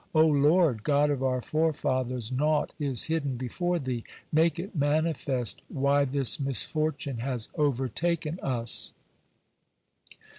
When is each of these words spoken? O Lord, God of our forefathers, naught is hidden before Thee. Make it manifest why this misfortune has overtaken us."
O 0.15 0.25
Lord, 0.25 0.81
God 0.81 1.11
of 1.11 1.21
our 1.21 1.43
forefathers, 1.43 2.31
naught 2.31 2.73
is 2.79 3.03
hidden 3.03 3.37
before 3.37 3.77
Thee. 3.77 4.03
Make 4.31 4.57
it 4.57 4.75
manifest 4.75 5.61
why 5.67 6.05
this 6.05 6.39
misfortune 6.39 7.19
has 7.19 7.49
overtaken 7.55 8.39
us." 8.39 8.93